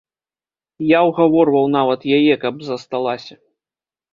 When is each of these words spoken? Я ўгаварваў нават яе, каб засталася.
Я 0.91 0.99
ўгаварваў 1.09 1.65
нават 1.77 2.07
яе, 2.17 2.33
каб 2.45 2.55
засталася. 2.71 3.35